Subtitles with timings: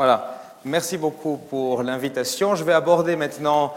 [0.00, 0.40] Voilà.
[0.64, 2.54] Merci beaucoup pour l'invitation.
[2.54, 3.74] Je vais aborder maintenant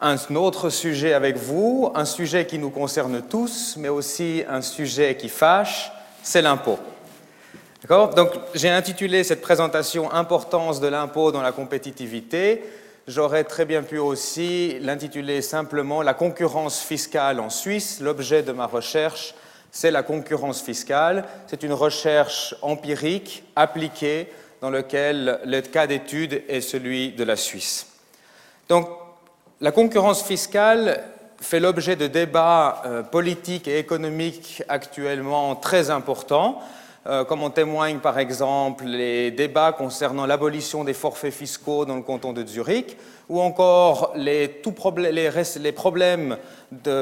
[0.00, 5.18] un autre sujet avec vous, un sujet qui nous concerne tous, mais aussi un sujet
[5.18, 5.92] qui fâche,
[6.22, 6.78] c'est l'impôt.
[7.90, 12.64] Donc, j'ai intitulé cette présentation Importance de l'impôt dans la compétitivité.
[13.06, 18.00] J'aurais très bien pu aussi l'intituler simplement La concurrence fiscale en Suisse.
[18.00, 19.34] L'objet de ma recherche,
[19.70, 21.26] c'est la concurrence fiscale.
[21.46, 27.86] C'est une recherche empirique, appliquée, dans lequel le cas d'étude est celui de la Suisse.
[28.68, 28.88] Donc,
[29.60, 31.02] la concurrence fiscale
[31.40, 36.60] fait l'objet de débats euh, politiques et économiques actuellement très importants,
[37.06, 42.02] euh, comme en témoignent par exemple les débats concernant l'abolition des forfaits fiscaux dans le
[42.02, 42.96] canton de Zurich,
[43.28, 44.48] ou encore les,
[45.74, 46.36] problèmes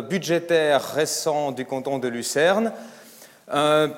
[0.09, 2.73] budgétaires récents du canton de Lucerne.
[3.53, 3.89] Euh,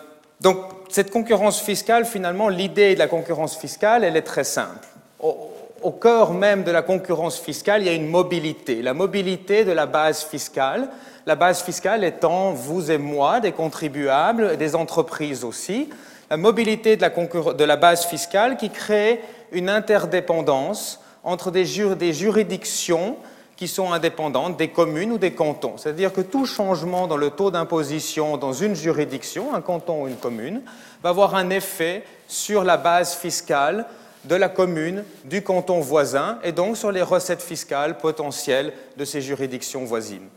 [0.40, 0.58] donc,
[0.88, 4.86] cette concurrence fiscale, finalement, l'idée de la concurrence fiscale, elle est très simple.
[5.18, 9.72] Au, cœur même de la concurrence fiscale, il y a une mobilité, la mobilité de
[9.72, 10.88] la base fiscale.
[11.26, 15.88] La base fiscale étant vous et moi, des contribuables, des entreprises aussi.
[16.30, 19.20] La mobilité de la, base fiscale qui crée
[19.52, 23.16] une interdépendance entre des juridictions
[23.56, 25.78] qui sont indépendantes des communes ou des cantons.
[25.78, 30.16] C'est-à-dire que tout changement dans le taux d'imposition dans une juridiction, un canton ou une
[30.16, 30.62] commune,
[31.02, 33.86] va avoir un effet sur la base fiscale
[34.24, 39.20] de la commune, du canton voisin, et donc sur les recettes fiscales potentielles de ces
[39.20, 40.28] juridictions voisines.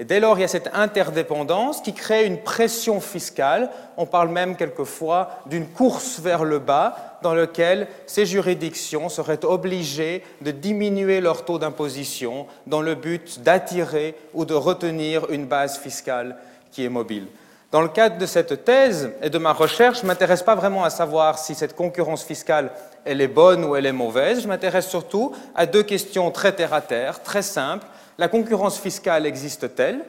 [0.00, 3.70] Et dès lors, il y a cette interdépendance qui crée une pression fiscale.
[3.96, 10.22] On parle même quelquefois d'une course vers le bas dans laquelle ces juridictions seraient obligées
[10.40, 16.36] de diminuer leur taux d'imposition dans le but d'attirer ou de retenir une base fiscale
[16.70, 17.26] qui est mobile.
[17.72, 20.84] Dans le cadre de cette thèse et de ma recherche, je ne m'intéresse pas vraiment
[20.84, 22.70] à savoir si cette concurrence fiscale
[23.04, 24.42] elle est bonne ou elle est mauvaise.
[24.42, 27.86] Je m'intéresse surtout à deux questions très terre à terre, très simples
[28.18, 30.04] la concurrence fiscale existe-t-elle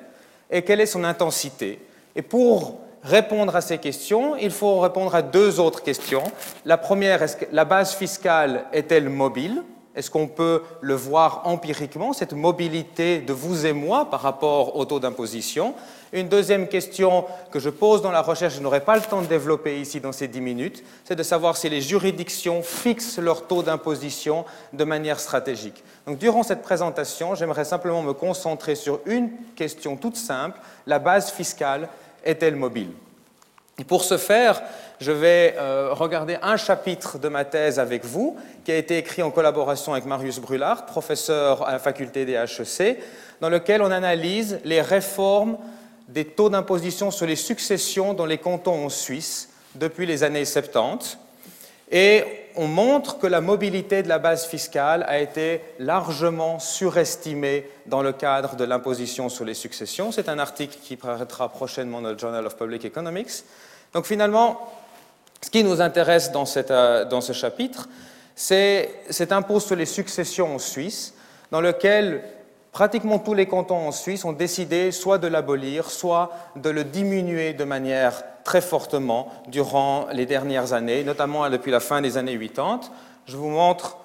[0.49, 1.79] et quelle est son intensité
[2.15, 6.23] Et pour répondre à ces questions, il faut répondre à deux autres questions.
[6.65, 9.63] La première, est-ce que la base fiscale est-elle mobile
[9.95, 14.85] Est-ce qu'on peut le voir empiriquement, cette mobilité de vous et moi par rapport au
[14.85, 15.73] taux d'imposition?
[16.13, 19.27] Une deuxième question que je pose dans la recherche, je n'aurai pas le temps de
[19.27, 23.63] développer ici dans ces dix minutes, c'est de savoir si les juridictions fixent leur taux
[23.63, 25.83] d'imposition de manière stratégique.
[26.05, 30.59] Donc, durant cette présentation, j'aimerais simplement me concentrer sur une question toute simple.
[30.87, 31.89] La base fiscale
[32.23, 32.91] est-elle mobile?
[33.87, 34.61] Pour ce faire,
[34.99, 39.21] je vais euh, regarder un chapitre de ma thèse avec vous, qui a été écrit
[39.21, 42.99] en collaboration avec Marius Brulard, professeur à la faculté des HEC,
[43.41, 45.57] dans lequel on analyse les réformes
[46.09, 51.17] des taux d'imposition sur les successions dans les cantons en Suisse depuis les années 70.
[51.91, 52.23] Et
[52.55, 58.11] on montre que la mobilité de la base fiscale a été largement surestimée dans le
[58.11, 60.11] cadre de l'imposition sur les successions.
[60.11, 63.43] C'est un article qui paraîtra prochainement dans le Journal of Public Economics.
[63.93, 64.71] Donc finalement,
[65.41, 67.87] ce qui nous intéresse dans, euh, ce chapitre,
[68.35, 71.13] c'est cet impôt sur les successions en Suisse,
[71.51, 72.23] dans lequel
[72.71, 77.53] pratiquement tous les cantons en Suisse ont décidé soit de l'abolir, soit de le diminuer
[77.53, 82.79] de manière très fortement durant les dernières années, notamment depuis la fin des années 80.
[83.27, 83.97] Je vous montre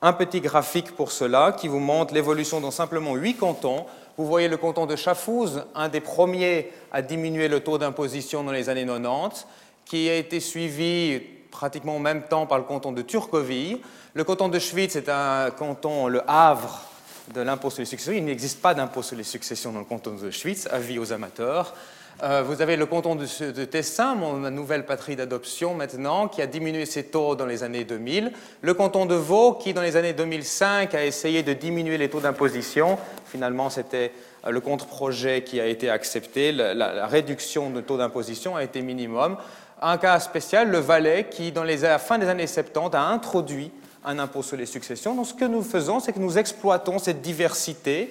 [0.00, 3.84] un petit graphique pour cela qui vous montre l'évolution dans simplement huit cantons.
[4.16, 8.52] Vous voyez le canton de Chafouz, un des premiers à diminuer le taux d'imposition dans
[8.52, 9.46] les années 90,
[9.84, 13.82] qui a été suivi pratiquement en même temps par le canton de Turcovie.
[14.14, 16.86] Le canton de Schwyz est un canton, le Havre,
[17.34, 18.14] de l'impôt sur les successions.
[18.14, 21.74] Il n'existe pas d'impôt sur les successions dans le canton de Schwyz, avis aux amateurs.
[22.22, 26.84] Euh, vous avez le canton de, Tessin, ma nouvelle patrie d'adoption maintenant, qui a diminué
[26.84, 28.32] ses taux dans les années 2000.
[28.60, 32.20] Le canton de Vaud, qui dans les années 2005 a essayé de diminuer les taux
[32.20, 32.98] d'imposition.
[33.24, 34.12] Finalement, c'était
[34.46, 36.52] euh, le contre-projet qui a été accepté.
[36.52, 39.36] La, réduction de taux d'imposition a été minimum.
[39.80, 43.00] Un cas spécial, le Valais, qui dans les, à la fin des années 70 a
[43.00, 43.72] introduit
[44.04, 45.14] un impôt sur les successions.
[45.14, 48.10] Donc ce que nous faisons, c'est que nous exploitons cette diversité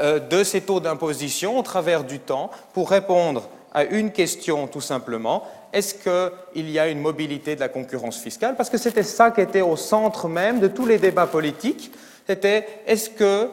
[0.00, 5.42] de ces taux d'imposition au travers du temps pour répondre à une question tout simplement.
[5.72, 8.56] Est-ce qu'il y a une mobilité de la concurrence fiscale?
[8.56, 11.92] Parce que c'était ça qui était au centre même de tous les débats politiques.
[12.26, 13.50] C'était est-ce que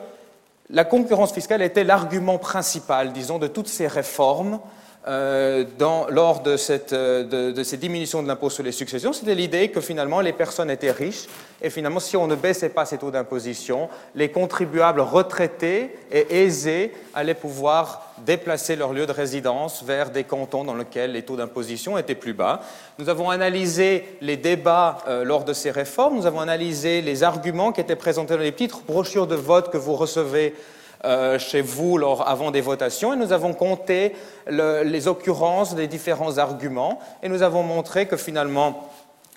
[0.70, 4.60] la concurrence fiscale était l'argument principal, disons, de toutes ces réformes
[5.06, 5.66] euh,
[6.10, 10.32] lors euh, de, ces diminutions de l'impôt sur les successions, c'était l'idée que finalement les
[10.32, 11.26] personnes étaient riches
[11.62, 16.94] et finalement si on ne baissait pas ces taux d'imposition, les contribuables retraités et aisés
[17.14, 21.98] allaient pouvoir déplacer leur lieu de résidence vers des cantons dans lesquels les taux d'imposition
[21.98, 22.62] étaient plus bas.
[22.98, 27.74] Nous avons analysé les débats euh, lors de ces réformes, nous avons analysé les arguments
[27.74, 30.56] qui étaient présentés dans les petites brochures de vote que vous recevez
[31.06, 34.16] euh, chez vous lors, avant des votations et nous avons compté
[34.48, 38.90] les occurrences des différents arguments et nous avons montré que finalement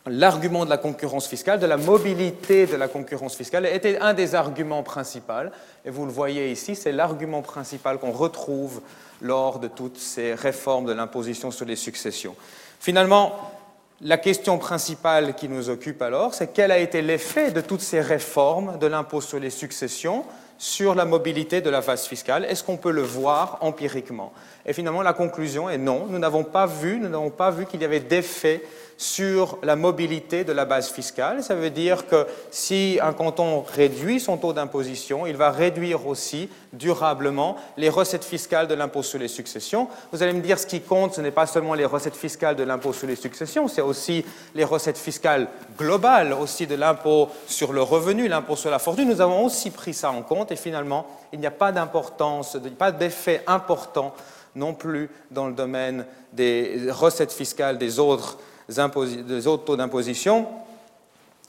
[0.07, 4.35] l'argument de la concurrence fiscale, de la mobilité de la concurrence fiscale était un des
[4.35, 5.51] arguments principaux
[5.85, 8.81] et vous le voyez ici, c'est l'argument principal qu'on retrouve
[9.21, 12.37] lors de toutes ces réformes de l'imposition sur les successions.
[12.79, 13.33] Finalement,
[14.03, 18.01] la question principale qui nous occupe alors, c'est quel a été l'effet de toutes ces
[18.01, 20.25] réformes de l'impôt sur les successions
[20.59, 22.45] sur la mobilité de la base fiscale.
[22.45, 24.33] Est-ce qu'on peut le voir empiriquement?
[24.65, 26.07] Et finalement, la conclusion est non.
[26.09, 28.63] Nous n'avons pas vu, nous n'avons pas vu qu'il y avait d'effet
[28.99, 31.43] sur la mobilité de la base fiscale.
[31.43, 36.49] Ça veut dire que si un canton réduit son taux d'imposition, il va réduire aussi
[36.73, 39.89] durablement les recettes fiscales de l'impôt sur les successions.
[40.13, 42.63] Vous allez me dire, ce qui compte, ce n'est pas seulement les recettes fiscales de
[42.63, 45.49] l'impôt sur les successions, c'est aussi les recettes fiscales
[45.79, 49.09] globales, aussi de l'impôt sur le revenu, l'impôt sur la fortune.
[49.09, 52.93] Nous avons aussi pris ça en compte et finalement, il n'y a pas d'importance, pas
[52.93, 54.15] d'effet important
[54.55, 60.47] non plus dans le domaine des recettes fiscales des autres des autres taux d'imposition.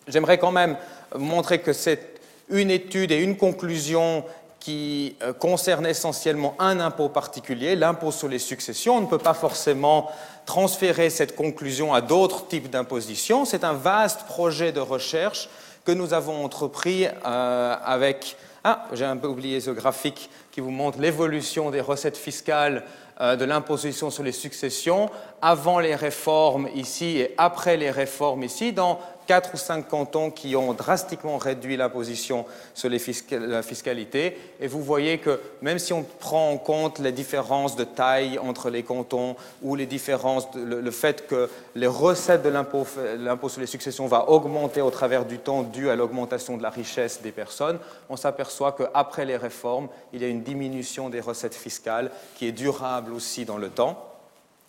[0.07, 0.77] J'aimerais quand même
[1.15, 2.15] montrer que c'est
[2.49, 4.23] une étude et une conclusion
[4.59, 8.97] qui euh, concerne essentiellement un impôt particulier, l'impôt sur les successions.
[8.97, 10.11] On ne peut pas forcément
[10.45, 13.45] transférer cette conclusion à d'autres types d'impositions.
[13.45, 15.49] C'est un vaste projet de recherche
[15.85, 18.35] que nous avons entrepris euh, avec...
[18.69, 22.83] Ah, j'ai un peu oublié ce graphique qui vous montre l'évolution des recettes fiscales
[23.21, 25.09] euh, de l'imposition sur les successions
[25.41, 30.55] avant les réformes ici et après les réformes ici, dans quatre ou cinq cantons qui
[30.55, 34.37] ont drastiquement réduit l'imposition sur les la fiscalité.
[34.59, 38.69] Et vous voyez que même si on prend en compte les différences de taille entre
[38.69, 44.07] les cantons ou les différences, le, fait que les recettes de l'impôt sur les successions
[44.07, 47.79] va augmenter au travers du temps dû à l'augmentation de la richesse des personnes,
[48.09, 52.51] on s'aperçoit qu'après les réformes, il y a une diminution des recettes fiscales qui est
[52.51, 54.03] durable aussi dans le temps.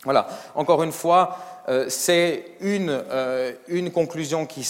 [0.04, 1.38] Voilà, encore une fois,
[1.68, 4.62] euh, c'est euh, une, conclusion qui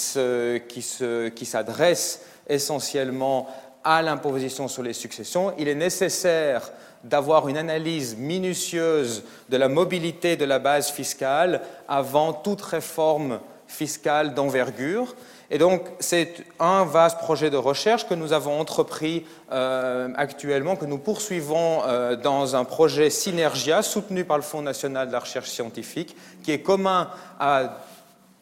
[1.45, 3.47] s'adresse essentiellement
[3.85, 5.53] à l'imposition sur les successions.
[5.59, 6.71] Il est nécessaire
[7.05, 14.35] d'avoir une analyse minutieuse de la mobilité de la base fiscale avant toute réforme fiscale
[14.35, 15.15] d'envergure.
[15.51, 20.85] Et donc, c'est un vaste projet de recherche que nous avons entrepris euh, actuellement, que
[20.85, 25.49] nous poursuivons euh, dans un projet Synergia, soutenu par le Fonds national de la recherche
[25.49, 27.09] scientifique, qui est commun
[27.41, 27.79] à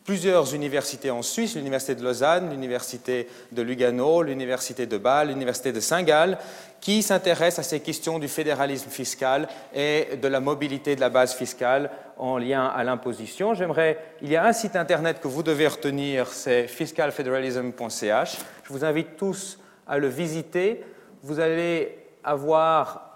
[0.06, 5.80] plusieurs universités en Suisse, l'Université de Lausanne, l'Université de Lugano, l'Université de Bâle, l'Université de
[5.80, 6.38] Saint-Gall,
[6.80, 11.34] qui s'intéressent à ces questions du fédéralisme fiscal et de la mobilité de la base
[11.34, 13.54] fiscale en lien à l'imposition.
[13.54, 18.38] J'aimerais, il y a un site internet que vous devez retenir, c'est fiscalfederalism.ch.
[18.62, 19.58] Je vous invite tous
[19.88, 20.84] à le visiter.
[21.22, 23.15] Vous allez avoir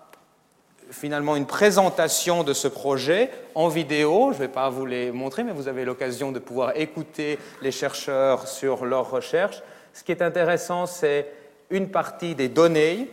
[0.90, 4.30] finalement une présentation de ce projet en vidéo.
[4.32, 7.70] Je ne vais pas vous les montrer, mais vous avez l'occasion de pouvoir écouter les
[7.70, 9.62] chercheurs sur leurs recherches.
[9.92, 11.26] Ce qui est intéressant, c'est
[11.70, 13.10] une partie des données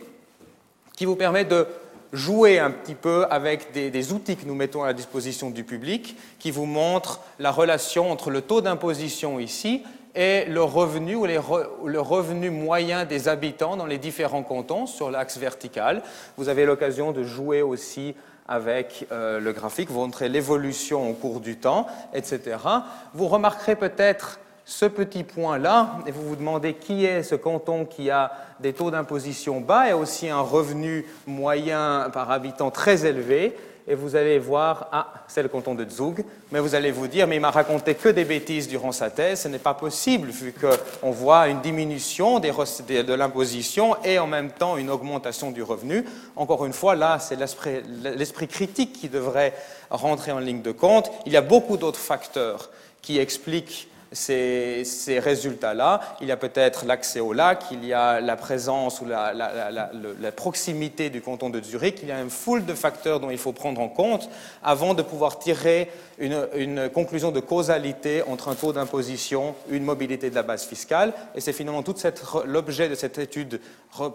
[0.96, 1.66] qui vous permet de
[2.12, 5.62] jouer un petit peu avec des, des, outils que nous mettons à la disposition du
[5.62, 9.84] public, qui vous montrent la relation entre le taux d'imposition ici
[10.18, 15.38] et le revenu ou le revenu moyen des habitants dans les différents cantons sur l'axe
[15.38, 16.02] vertical.
[16.36, 18.16] Vous avez l'occasion de jouer aussi
[18.48, 22.56] avec euh, le graphique, vous montrez l'évolution au cours du temps, etc.
[23.14, 28.10] Vous remarquerez peut-être ce petit point-là, et vous vous demandez qui est ce canton qui
[28.10, 33.56] a des taux d'imposition bas et aussi un revenu moyen par habitant très élevé
[33.88, 37.26] et vous allez voir, ah, c'est le canton de Zug, mais vous allez vous dire,
[37.26, 40.52] mais il m'a raconté que des bêtises durant sa thèse, ce n'est pas possible, vu
[40.52, 46.04] qu'on voit une diminution de l'imposition et en même temps une augmentation du revenu.
[46.36, 49.54] Encore une fois, là, c'est l'esprit critique qui devrait
[49.88, 51.10] rentrer en ligne de compte.
[51.24, 52.68] Il y a beaucoup d'autres facteurs
[53.00, 54.84] qui expliquent ces,
[55.18, 56.00] résultats-là.
[56.20, 61.10] Il y a peut-être l'accès au lac, il y a la présence ou la, proximité
[61.10, 63.80] du canton de Zurich, il y a une foule de facteurs dont il faut prendre
[63.80, 64.28] en compte
[64.62, 70.34] avant de pouvoir tirer une, conclusion de causalité entre un taux d'imposition, une mobilité de
[70.34, 71.12] la base fiscale.
[71.34, 71.94] Et c'est finalement tout
[72.44, 73.60] l'objet de cette étude,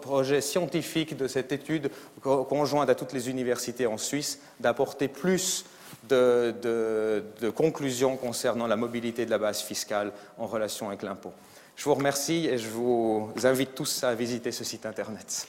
[0.00, 1.90] projet scientifique, de cette étude
[2.22, 5.64] conjointe à toutes les universités en Suisse, d'apporter plus
[6.08, 7.22] de,
[7.54, 11.32] conclusions concernant la mobilité de la base fiscale en relation avec l'impôt.
[11.76, 15.48] Je vous remercie et je vous invite tous à visiter ce site Internet.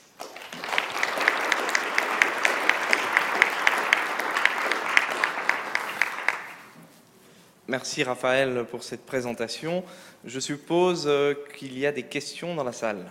[7.68, 9.82] Merci Raphaël pour cette présentation.
[10.24, 13.04] Je suppose euh, qu'il y a des questions dans la salle.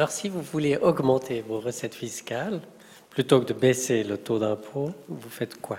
[0.00, 2.62] Alors si vous voulez augmenter vos recettes fiscales,
[3.10, 5.76] plutôt que de baisser le taux d'impôt, vous faites quoi?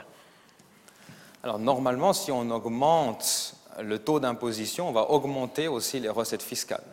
[1.43, 6.83] Alors normalement, si on augmente le taux d'imposition, on va augmenter aussi les recettes fiscales.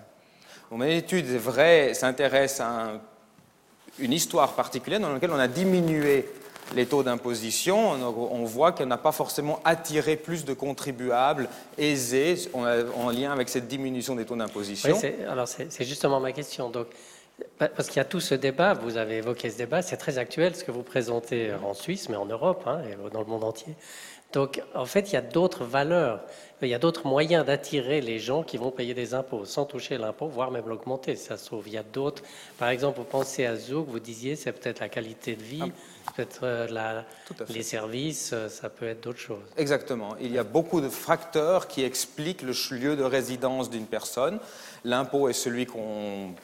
[0.70, 2.92] Mon étude est vraie, s'intéresse à
[3.98, 6.30] une histoire particulière dans laquelle on a diminué
[6.74, 7.90] les taux d'imposition.
[7.90, 13.68] On, voit qu'on n'a pas forcément attiré plus de contribuables aisés en, lien avec cette
[13.68, 14.98] diminution des taux d'imposition.
[15.02, 16.70] Oui, alors c'est justement ma question.
[16.70, 16.86] Donc,
[17.58, 20.54] parce qu'il y a tout ce débat, vous avez évoqué ce débat, c'est très actuel
[20.54, 23.74] ce que vous présentez en Suisse, mais en Europe hein, et dans le monde entier.
[24.32, 26.20] Donc, en fait, il y a d'autres valeurs,
[26.60, 29.96] il y a d'autres moyens d'attirer les gens qui vont payer des impôts sans toucher
[29.96, 31.66] l'impôt, voire même l'augmenter, ça sauve.
[31.66, 32.22] Il y a d'autres,
[32.58, 36.12] par exemple, vous pensez à Zouk, vous disiez, c'est peut-être la qualité de vie, ah.
[36.14, 37.02] peut-être euh,
[37.48, 39.38] les services, euh, ça peut être d'autres choses.
[39.56, 40.14] Exactement.
[40.20, 44.40] Il y a beaucoup de facteurs qui expliquent le lieu de résidence d'une personne.
[44.84, 46.34] L'impôt est celui qu'on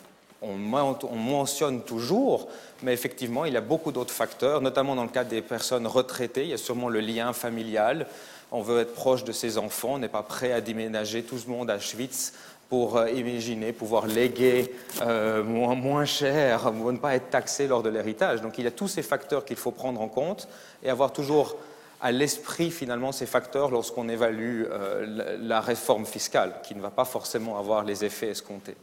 [0.45, 2.49] on mentionne toujours,
[2.83, 6.43] mais effectivement, il y a beaucoup d'autres facteurs, notamment dans le cas des personnes retraitées.
[6.45, 8.07] Il y a sûrement le lien familial.
[8.53, 11.51] On veut être proche de ses enfants, on n'est pas prêt à déménager tout le
[11.53, 12.35] monde à Schwitz
[12.69, 14.73] pour euh, imaginer pouvoir léguer
[15.03, 18.41] euh, moins, moins, cher, ne pas être taxé lors de l'héritage.
[18.43, 20.49] Donc il y a tous ces facteurs qu'il faut prendre en compte
[20.83, 21.57] et avoir toujours
[22.01, 27.05] à l'esprit finalement ces facteurs lorsqu'on évalue euh, la réforme fiscale, qui ne va pas
[27.05, 28.77] forcément avoir les effets escomptés.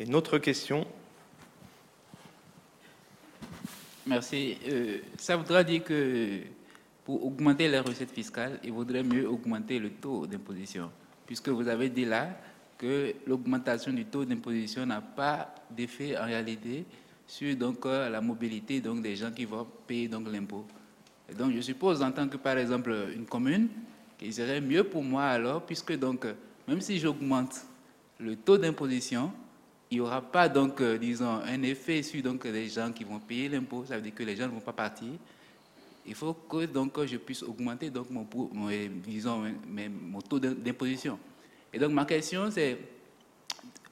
[0.00, 0.86] Une autre question.
[4.06, 4.56] Merci.
[4.66, 6.40] Euh, ça voudra dire que
[7.04, 10.90] pour augmenter les recettes fiscales, il vaudrait mieux augmenter le taux d'imposition,
[11.26, 12.30] puisque vous avez dit là
[12.78, 16.86] que l'augmentation du taux d'imposition n'a pas d'effet en réalité
[17.26, 20.64] sur donc, euh, la mobilité donc, des gens qui vont payer donc, l'impôt.
[21.36, 23.68] Donc je suppose en tant que par exemple une commune,
[24.16, 26.26] qu'il serait mieux pour moi alors, puisque donc,
[26.66, 27.66] même si j'augmente
[28.18, 29.30] le taux d'imposition,
[29.90, 33.18] il n'y aura pas donc, euh, disons, un effet sur donc, les gens qui vont
[33.18, 33.84] payer l'impôt.
[33.88, 35.08] Ça veut dire que les gens ne vont pas partir.
[36.06, 38.24] Il faut que donc, je puisse augmenter donc, mon,
[39.04, 41.18] disons, mon taux d'imposition.
[41.72, 42.78] Et donc ma question, c'est,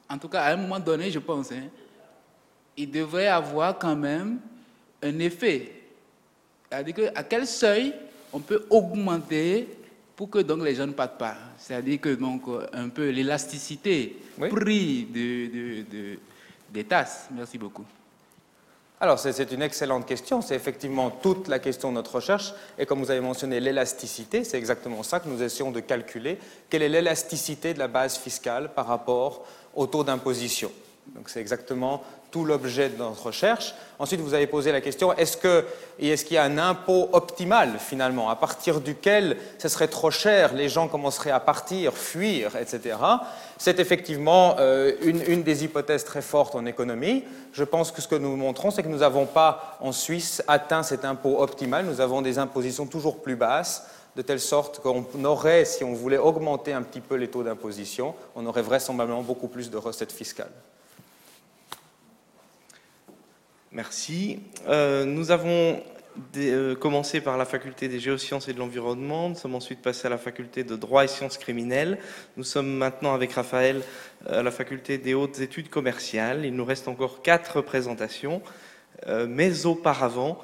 [0.08, 1.64] en tout cas, à un moment donné, je pense, hein,
[2.76, 4.38] il devrait avoir quand même
[5.02, 5.72] un effet.
[6.70, 7.92] C'est-à-dire à quel seuil
[8.32, 9.68] on peut augmenter
[10.18, 11.36] pour que donc les gens ne partent pas.
[11.58, 14.16] C'est-à-dire que donc un peu l'élasticité
[14.50, 16.18] prix de,
[16.70, 17.28] des tasses.
[17.30, 17.84] Merci beaucoup.
[19.00, 22.98] Alors c'est une excellente question, c'est effectivement toute la question de notre recherche et comme
[22.98, 26.36] vous avez mentionné l'élasticité, c'est exactement ça que nous essayons de calculer.
[26.68, 30.72] Quelle est l'élasticité de la base fiscale par rapport au taux d'imposition?
[31.14, 33.74] Donc c'est exactement tout l'objet de notre recherche.
[33.98, 38.36] Ensuite, vous avez posé la question, est-ce qu'il y a un impôt optimal finalement, à
[38.36, 42.96] partir duquel ce serait trop cher, les gens commenceraient à partir, fuir, etc.
[43.56, 47.24] C'est effectivement euh, une, une, des hypothèses très fortes en économie.
[47.52, 50.82] Je pense que ce que nous montrons, c'est que nous n'avons pas en Suisse atteint
[50.82, 53.86] cet impôt optimal, nous avons des impositions toujours plus basses
[54.16, 58.14] de telle sorte qu'on aurait, si on voulait augmenter un petit peu les taux d'imposition,
[58.34, 60.50] on aurait vraisemblablement beaucoup plus de recettes fiscales.
[63.70, 64.40] Merci.
[64.66, 65.82] Euh, nous avons
[66.36, 69.28] euh, commencé par la faculté des géosciences et de l'environnement.
[69.28, 71.98] Nous sommes ensuite passés à la faculté de droit et sciences criminelles.
[72.38, 73.82] Nous sommes maintenant avec Raphaël
[74.26, 76.46] euh, à la faculté des hautes études commerciales.
[76.46, 78.40] Il nous reste encore quatre présentations.
[79.28, 80.40] mais auparavant,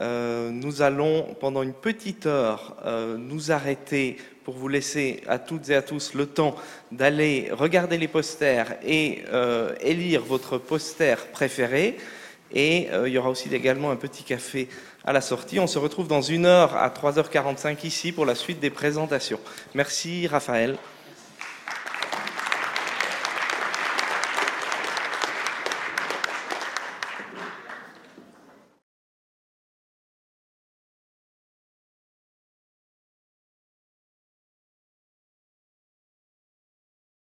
[0.00, 2.76] nous allons, pendant une petite heure,
[3.18, 6.54] nous arrêter pour vous laisser à toutes et à tous le temps
[6.92, 9.22] d'aller regarder les posters et
[9.80, 11.96] élire votre poster préféré.
[12.54, 14.68] Et euh, il y aura aussi également un petit café
[15.04, 15.58] à la sortie.
[15.58, 19.40] On se retrouve dans une heure à 3h45 ici pour la suite des présentations.
[19.74, 20.76] Merci Raphaël.